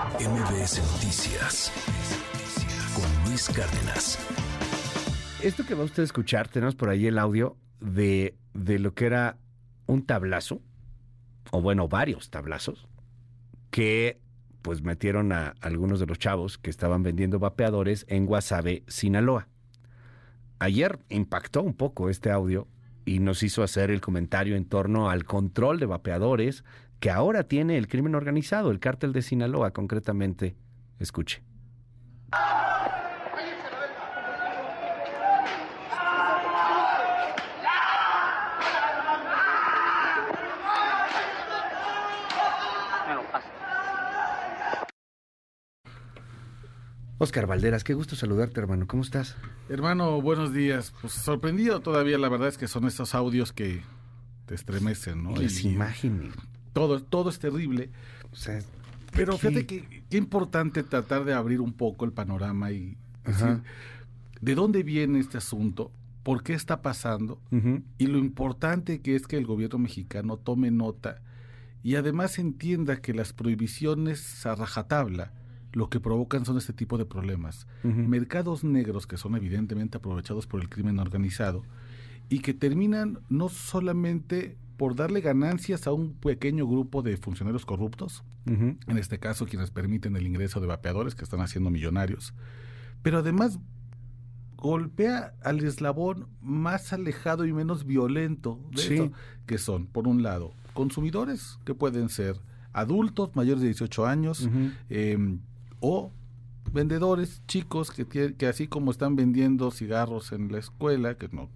[0.00, 1.70] MBS Noticias
[2.94, 4.18] con Luis Cárdenas.
[5.42, 9.04] Esto que va usted a escuchar, tenemos por ahí el audio de, de lo que
[9.04, 9.36] era
[9.86, 10.62] un tablazo,
[11.50, 12.88] o bueno, varios tablazos,
[13.70, 14.18] que
[14.62, 19.48] pues metieron a algunos de los chavos que estaban vendiendo vapeadores en Guasave, Sinaloa.
[20.60, 22.68] Ayer impactó un poco este audio
[23.04, 26.64] y nos hizo hacer el comentario en torno al control de vapeadores
[27.00, 30.54] que ahora tiene el crimen organizado, el cártel de Sinaloa concretamente.
[30.98, 31.42] Escuche.
[47.22, 48.86] Oscar Valderas, qué gusto saludarte, hermano.
[48.86, 49.36] ¿Cómo estás?
[49.68, 50.94] Hermano, buenos días.
[51.02, 53.82] Pues sorprendido todavía, la verdad es que son estos audios que
[54.46, 55.36] te estremecen, ¿no?
[55.36, 56.32] Las imágenes.
[56.72, 57.90] Todo, todo es terrible.
[58.32, 58.60] O sea,
[59.12, 63.46] Pero fíjate que qué importante tratar de abrir un poco el panorama y Ajá.
[63.46, 63.62] decir,
[64.40, 65.90] ¿de dónde viene este asunto?
[66.22, 67.40] ¿Por qué está pasando?
[67.98, 71.22] Y lo importante que es que el gobierno mexicano tome nota
[71.82, 75.32] y además entienda que las prohibiciones a rajatabla
[75.72, 77.66] lo que provocan son este tipo de problemas.
[77.82, 81.62] Mercados negros que son evidentemente aprovechados por el crimen organizado
[82.30, 88.22] y que terminan no solamente por darle ganancias a un pequeño grupo de funcionarios corruptos,
[88.46, 92.32] en este caso quienes permiten el ingreso de vapeadores que están haciendo millonarios,
[93.02, 93.58] pero además
[94.56, 98.94] golpea al eslabón más alejado y menos violento de Sí.
[98.94, 99.12] esto,
[99.46, 102.36] que son, por un lado, consumidores, que pueden ser
[102.72, 104.70] adultos mayores de 18 años, Ujú.
[104.90, 105.18] eh,
[105.80, 106.12] o
[106.72, 111.48] vendedores chicos que, que así como están vendiendo cigarros en la escuela, que no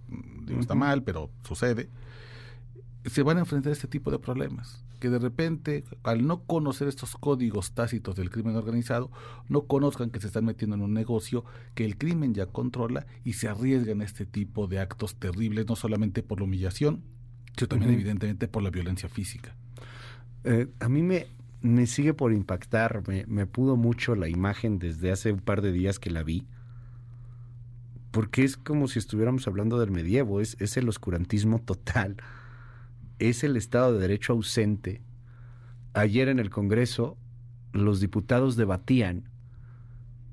[0.47, 1.89] digo, está mal, pero sucede,
[3.05, 4.85] se van a enfrentar a este tipo de problemas.
[5.01, 9.11] Que de repente, al no conocer estos códigos tácitos del crimen organizado,
[9.49, 13.35] no conozcan que se están metiendo en un negocio que el crimen ya controla y
[13.35, 17.03] se arriesgan a este tipo de actos terribles, no solamente por la humillación,
[17.57, 19.55] sino también evidentemente por la violencia física.
[20.45, 21.27] Eh, a mí me,
[21.65, 25.73] me sigue por impactar, me, me pudo mucho la imagen desde hace un par de
[25.73, 26.47] días que la vi,
[28.11, 32.19] porque es como si estuviéramos hablando del medievo, es, es el oscurantismo total,
[33.19, 35.01] es el Estado de Derecho ausente.
[35.95, 37.17] Ayer en el Congreso
[37.73, 39.31] los diputados debatían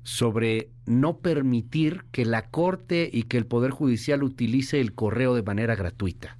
[0.02, 5.42] sobre no permitir que la Corte y que el Poder Judicial utilice el correo de
[5.42, 6.36] manera gratuita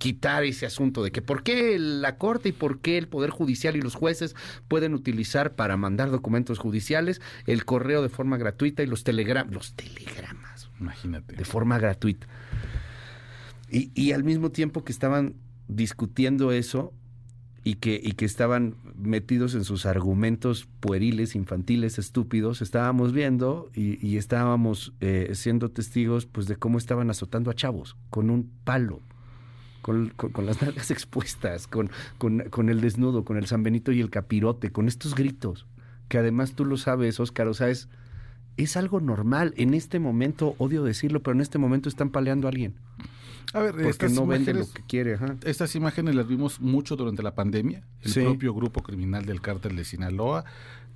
[0.00, 3.76] quitar ese asunto de que por qué la Corte y por qué el Poder Judicial
[3.76, 4.34] y los jueces
[4.66, 9.74] pueden utilizar para mandar documentos judiciales el correo de forma gratuita y los telegramas, los
[9.74, 11.36] telegramas Imagínate.
[11.36, 12.26] de forma gratuita.
[13.70, 15.34] Y, y al mismo tiempo que estaban
[15.68, 16.94] discutiendo eso
[17.62, 24.04] y que, y que estaban metidos en sus argumentos pueriles, infantiles, estúpidos, estábamos viendo y,
[24.04, 29.02] y estábamos eh, siendo testigos pues de cómo estaban azotando a chavos con un palo.
[29.82, 33.92] Con, con- con las nalgas expuestas, con, con- con el desnudo, con el San Benito
[33.92, 35.66] y el capirote, con estos gritos,
[36.08, 37.88] que además tú lo sabes, Óscar, o sea, es,
[38.56, 39.54] es algo normal.
[39.56, 42.74] En este momento, odio decirlo, pero en este momento están paleando a alguien.
[43.52, 45.14] A ver, Porque estas no vende lo imágenes- que quiere.
[45.14, 45.34] ajá.
[45.44, 47.82] Estas imágenes las vimos mucho durante la pandemia.
[48.02, 48.20] El Sí.
[48.20, 50.44] propio grupo criminal del cártel de Sinaloa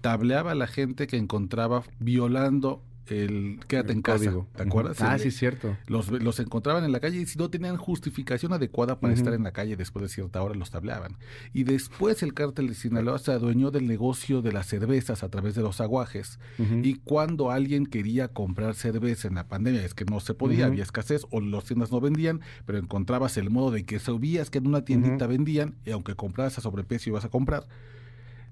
[0.03, 4.33] tableaba a la gente que encontraba violando el quédate El en casa.
[4.57, 5.01] ¿Te acuerdas?
[5.01, 5.77] Ah, El- sí, es cierto.
[5.87, 9.43] Los, los encontraban en la calle y si no tenían justificación adecuada para estar en
[9.43, 11.17] la calle después de cierta hora los tableaban.
[11.53, 15.55] Y después el cártel de Sinaloa se adueñó del negocio de las cervezas a través
[15.55, 16.39] de los aguajes.
[16.83, 20.83] Y cuando alguien quería comprar cerveza en la pandemia, es que no se podía, había
[20.83, 24.67] escasez o las tiendas no vendían, pero encontrabas el modo de que sabías que en
[24.67, 27.67] una tiendita vendían y aunque compraras a sobreprecio ibas a comprar.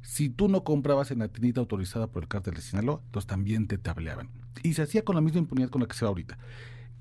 [0.02, 3.66] Si tú no comprabas en la tiendita autorizada por el cártel de Sinaloa, entonces también
[3.68, 4.28] te tableaban.
[4.62, 6.38] Y se hacía con la misma impunidad con la que se va ahorita.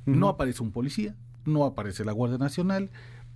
[0.06, 2.90] No aparece un policía, no aparece la Guardia Nacional,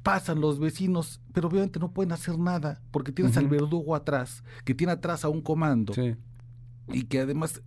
[0.03, 4.75] pasan los vecinos, pero obviamente no pueden hacer nada porque tienes al verdugo atrás, que
[4.75, 6.15] tiene atrás a un comando Sí.
[6.93, 7.61] y que además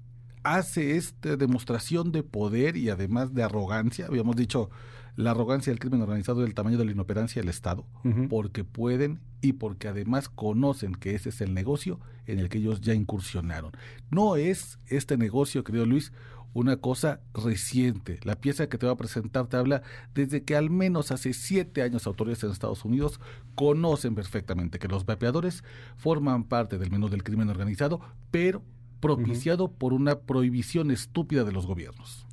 [0.44, 4.70] hace esta demostración de poder y además de arrogancia, habíamos dicho,
[5.18, 7.84] la arrogancia del crimen organizado del tamaño de la inoperancia del Estado,
[8.30, 12.80] porque pueden y porque además conocen que ese es el negocio en el que ellos
[12.80, 13.72] ya incursionaron.
[14.12, 16.12] No es este negocio, querido Luis,
[16.54, 18.20] una cosa reciente.
[18.22, 19.82] La pieza que te va a presentar te habla
[20.14, 23.18] desde que al menos hace siete años autoridades en Estados Unidos
[23.56, 25.64] conocen perfectamente que los vapeadores
[25.96, 28.00] forman parte del menú del crimen organizado,
[28.30, 28.62] pero
[29.00, 32.24] propiciado por una prohibición estúpida de los gobiernos.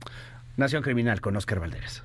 [0.55, 2.03] Nación Criminal con Oscar Valderas.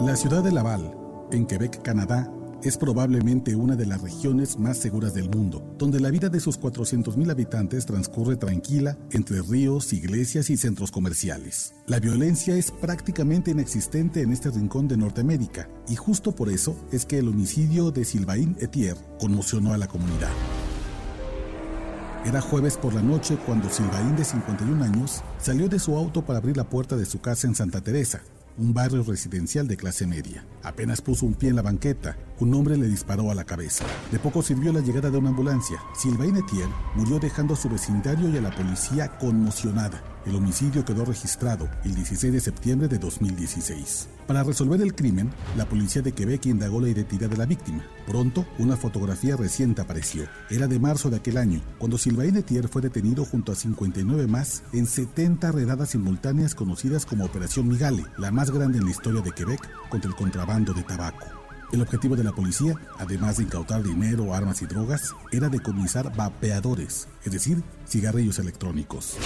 [0.00, 0.94] La ciudad de Laval,
[1.30, 2.32] en Quebec, Canadá,
[2.62, 6.58] es probablemente una de las regiones más seguras del mundo, donde la vida de sus
[6.58, 11.74] 400.000 habitantes transcurre tranquila entre ríos, iglesias y centros comerciales.
[11.86, 17.04] La violencia es prácticamente inexistente en este rincón de Norteamérica, y justo por eso es
[17.04, 20.32] que el homicidio de Sylvain Etier conmocionó a la comunidad.
[22.24, 26.38] Era jueves por la noche cuando Silvaín, de 51 años, salió de su auto para
[26.38, 28.22] abrir la puerta de su casa en Santa Teresa,
[28.58, 30.44] un barrio residencial de clase media.
[30.62, 33.84] Apenas puso un pie en la banqueta, un hombre le disparó a la cabeza.
[34.12, 35.80] De poco sirvió la llegada de una ambulancia.
[35.94, 40.02] Sylvain Etienne murió dejando a su vecindario y a la policía conmocionada.
[40.26, 44.08] El homicidio quedó registrado el 16 de septiembre de 2016.
[44.26, 47.82] Para resolver el crimen, la policía de Quebec indagó la identidad de la víctima.
[48.06, 50.24] Pronto, una fotografía reciente apareció.
[50.50, 54.62] Era de marzo de aquel año, cuando Sylvain Etienne fue detenido junto a 59 más
[54.74, 59.32] en 70 redadas simultáneas conocidas como Operación Migale, la más grande en la historia de
[59.32, 61.26] Quebec contra el contrabando de tabaco.
[61.72, 67.08] El objetivo de la policía, además de incautar dinero, armas y drogas, era decomisar vapeadores,
[67.24, 69.16] es decir, cigarrillos electrónicos.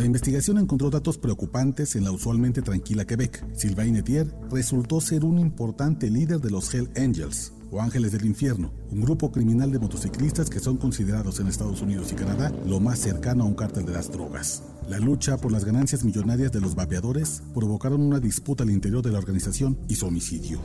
[0.00, 3.46] La investigación encontró datos preocupantes en la usualmente tranquila Quebec.
[3.54, 8.72] Sylvain Etier resultó ser un importante líder de los Hell Angels, o Ángeles del Infierno,
[8.90, 12.98] un grupo criminal de motociclistas que son considerados en Estados Unidos y Canadá lo más
[12.98, 14.62] cercano a un cártel de las drogas.
[14.88, 19.12] La lucha por las ganancias millonarias de los vapeadores provocaron una disputa al interior de
[19.12, 20.60] la organización y su homicidio.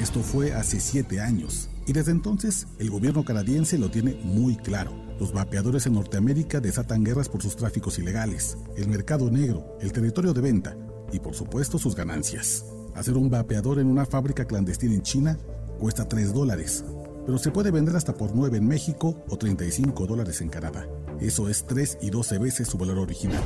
[0.00, 5.05] Esto fue hace siete años, y desde entonces el gobierno canadiense lo tiene muy claro
[5.18, 10.34] los vapeadores en Norteamérica desatan guerras por sus tráficos ilegales, el mercado negro, el territorio
[10.34, 10.76] de venta
[11.12, 12.64] y por supuesto sus ganancias.
[12.94, 15.38] Hacer un vapeador en una fábrica clandestina en China
[15.78, 16.84] cuesta 3 dólares,
[17.24, 20.86] pero se puede vender hasta por 9 en México o 35 dólares en Canadá.
[21.20, 23.42] Eso es 3 y 12 veces su valor original.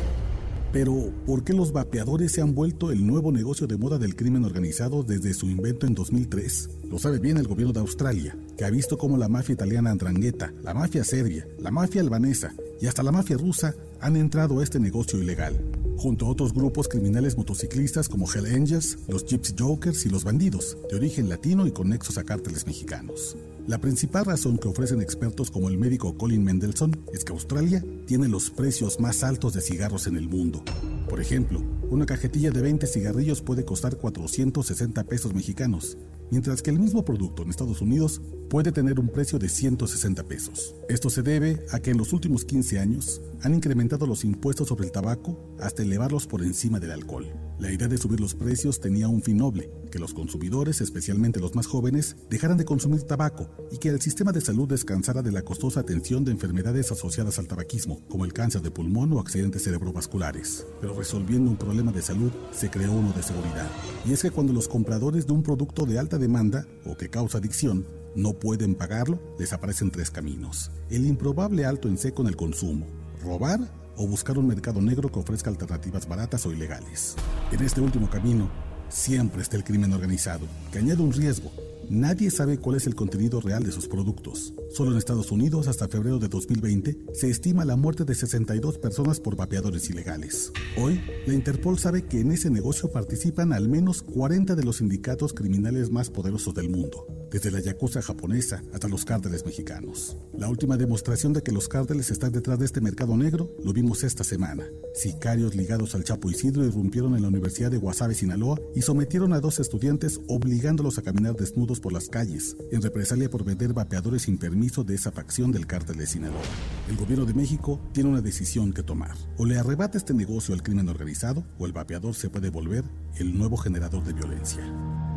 [0.72, 4.44] Pero, ¿por qué los vapeadores se han vuelto el nuevo negocio de moda del crimen
[4.44, 6.70] organizado desde su invento en 2003?
[6.88, 10.52] Lo sabe bien el gobierno de Australia, que ha visto cómo la mafia italiana andrangheta,
[10.62, 14.78] la mafia serbia, la mafia albanesa y hasta la mafia rusa han entrado a este
[14.78, 15.60] negocio ilegal,
[15.96, 20.78] junto a otros grupos criminales motociclistas como Hell Angels, los Gypsy Jokers y los bandidos,
[20.88, 23.36] de origen latino y con nexos a cárteles mexicanos.
[23.70, 28.26] La principal razón que ofrecen expertos como el médico Colin Mendelssohn es que Australia tiene
[28.26, 30.64] los precios más altos de cigarros en el mundo.
[31.08, 35.98] Por ejemplo, una cajetilla de 20 cigarrillos puede costar 460 pesos mexicanos,
[36.30, 40.74] mientras que el mismo producto en Estados Unidos puede tener un precio de 160 pesos.
[40.88, 44.84] Esto se debe a que en los últimos 15 años han incrementado los impuestos sobre
[44.84, 47.26] el tabaco hasta elevarlos por encima del alcohol.
[47.58, 51.54] La idea de subir los precios tenía un fin noble, que los consumidores, especialmente los
[51.54, 55.42] más jóvenes, dejaran de consumir tabaco y que el sistema de salud descansara de la
[55.42, 60.66] costosa atención de enfermedades asociadas al tabaquismo, como el cáncer de pulmón o accidentes cerebrovasculares.
[60.80, 63.68] Pero resolviendo un problema de salud, se creó uno de seguridad.
[64.06, 67.38] Y es que cuando los compradores de un producto de alta demanda o que causa
[67.38, 70.70] adicción no pueden pagarlo, desaparecen tres caminos.
[70.90, 72.86] El improbable alto en seco en el consumo,
[73.22, 73.60] robar
[73.96, 77.16] o buscar un mercado negro que ofrezca alternativas baratas o ilegales.
[77.52, 78.50] En este último camino,
[78.88, 81.50] siempre está el crimen organizado, que añade un riesgo.
[81.90, 84.54] Nadie sabe cuál es el contenido real de sus productos.
[84.70, 89.18] Solo en Estados Unidos, hasta febrero de 2020, se estima la muerte de 62 personas
[89.18, 90.52] por vapeadores ilegales.
[90.78, 95.34] Hoy, la Interpol sabe que en ese negocio participan al menos 40 de los sindicatos
[95.34, 100.16] criminales más poderosos del mundo desde la yakuza japonesa hasta los cárteles mexicanos.
[100.36, 104.02] La última demostración de que los cárteles están detrás de este mercado negro lo vimos
[104.02, 104.64] esta semana.
[104.94, 109.40] Sicarios ligados al Chapo Isidro irrumpieron en la Universidad de Guasave, Sinaloa, y sometieron a
[109.40, 114.38] dos estudiantes obligándolos a caminar desnudos por las calles, en represalia por vender vapeadores sin
[114.38, 116.42] permiso de esa facción del cártel de Sinaloa.
[116.88, 119.16] El gobierno de México tiene una decisión que tomar.
[119.36, 122.84] O le arrebata este negocio al crimen organizado, o el vapeador se puede volver
[123.16, 125.09] el nuevo generador de violencia.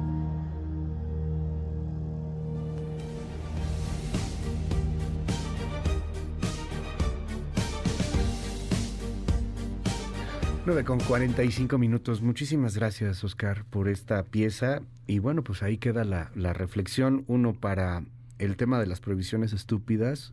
[10.65, 12.21] 9 con 45 minutos.
[12.21, 14.81] Muchísimas gracias, Oscar, por esta pieza.
[15.07, 17.25] Y bueno, pues ahí queda la, la reflexión.
[17.27, 18.05] Uno para
[18.39, 20.31] el tema de las prohibiciones estúpidas,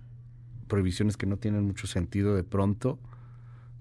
[0.69, 3.01] prohibiciones que no tienen mucho sentido de pronto,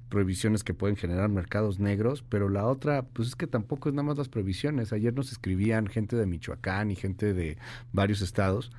[0.10, 4.08] prohibiciones que pueden generar mercados negros, pero la otra, pues es que tampoco es nada
[4.08, 4.92] más las prohibiciones.
[4.92, 7.60] Ayer nos escribían gente de Michoacán y gente de
[7.94, 8.72] varios estados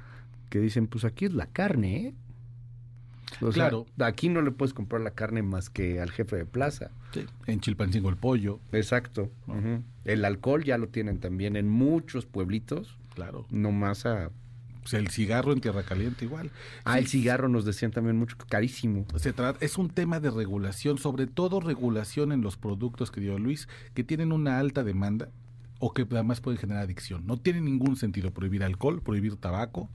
[0.48, 2.14] que dicen, pues aquí es la carne, ¿eh?
[3.52, 3.86] Claro.
[4.00, 6.90] aquí no le puedes comprar la carne más que al jefe de plaza.
[7.12, 7.26] Sí.
[7.46, 8.60] En Chilpancingo el pollo.
[8.72, 9.30] Exacto.
[10.04, 12.96] El alcohol ya lo tienen también en muchos pueblitos.
[13.14, 13.46] Claro.
[13.50, 14.30] No más a
[14.82, 16.50] pues el cigarro en Tierra Caliente igual.
[16.84, 19.04] Ah, el cigarro nos decían también mucho, carísimo.
[19.16, 23.68] Se trata, es un tema de regulación, sobre todo regulación en los productos, querido Luis,
[23.94, 25.28] que tienen una alta demanda
[25.80, 27.26] o que además pueden generar adicción.
[27.26, 29.88] No tiene ningún sentido prohibir alcohol, prohibir tabaco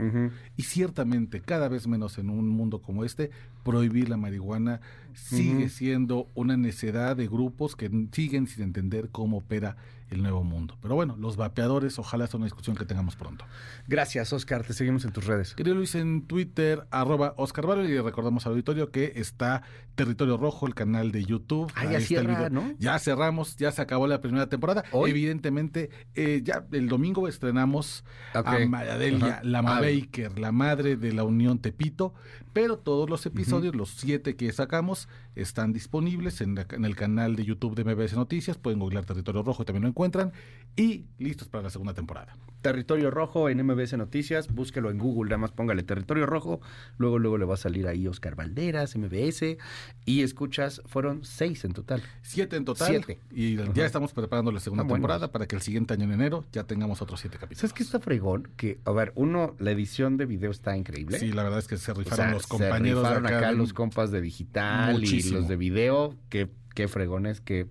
[0.58, 3.30] y ciertamente cada vez menos en un mundo como este,
[3.64, 4.82] prohibir la marihuana
[5.14, 9.78] sigue siendo una necedad de grupos que siguen sin entender cómo opera
[10.10, 10.78] el nuevo mundo.
[10.82, 13.46] Pero bueno, los vapeadores, ojalá sea una discusión que tengamos pronto.
[13.88, 14.64] Gracias, Oscar.
[14.64, 15.56] Te seguimos en tus redes.
[15.56, 19.64] Querido Luis, en Twitter, arroba Oscar Barrio, y recordamos al auditorio que está
[19.96, 21.72] Territorio Rojo, el canal de YouTube.
[21.76, 22.74] Ah, ya cierra, ¿no?
[22.80, 24.84] Ya cerramos, ya se acabó la primera temporada.
[24.94, 31.60] Evidentemente, eh, ya el domingo estrenamos a Mayadelia, la Baker, la madre de la Unión
[31.60, 32.14] Tepito,
[32.54, 37.76] pero todos los episodios, los siete que sacamos, están disponibles en, el canal de YouTube
[37.76, 38.58] de MBS Noticias.
[38.58, 40.32] Pueden googlear Territorio Rojo y también lo encuentran.
[40.76, 42.36] Y listos para la segunda temporada.
[42.62, 44.54] Territorio Rojo en MBS Noticias.
[44.54, 46.62] Búsquelo en Google, nada más póngale Territorio Rojo.
[46.98, 49.58] Luego, luego le va a salir ahí Oscar Valderas, MBS.
[50.06, 52.02] Y escuchas, fueron seis en total.
[52.22, 52.88] Siete en total.
[52.88, 53.20] Siete.
[53.32, 56.64] Y ya estamos preparando la segunda temporada para que el siguiente año en enero ya
[56.64, 57.60] tengamos otros siete capítulos.
[57.60, 58.50] ¿Sabes qué está fregón?
[58.56, 61.20] Que, a ver, uno, la edición de video está increíble.
[61.20, 63.04] Sí, la verdad es que se rifaron los compañeros.
[63.04, 66.16] Se rifaron acá, los compas de digital y los de video.
[66.30, 67.68] Qué, qué fregones, qué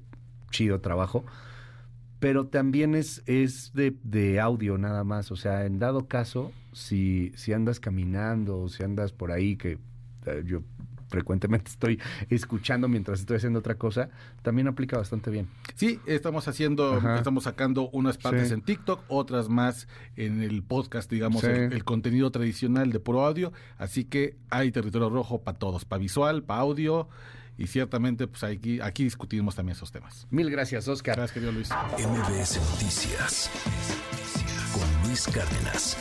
[0.50, 1.24] chido trabajo.
[2.20, 5.30] Pero también es, es de, de, audio nada más.
[5.30, 9.78] O sea, en dado caso, si, si andas caminando o si andas por ahí, que
[10.26, 10.62] eh, yo
[11.08, 14.10] frecuentemente estoy escuchando mientras estoy haciendo otra cosa,
[14.42, 15.48] también aplica bastante bien.
[15.74, 21.44] Sí, estamos haciendo, estamos sacando unas partes en TikTok, otras más en el podcast, digamos,
[21.44, 26.42] el, contenido tradicional de Pro Audio, así que hay territorio rojo para todos, para visual,
[26.42, 27.08] para audio
[27.56, 30.26] y ciertamente pues aquí, aquí discutimos también esos temas.
[30.30, 31.16] Mil gracias, Oscar.
[31.16, 31.70] Gracias, querido Luis.
[31.98, 33.50] MBS Noticias
[34.72, 35.96] con Luis Cárdenas.